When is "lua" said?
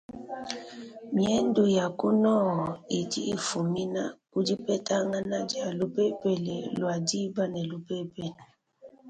6.77-6.95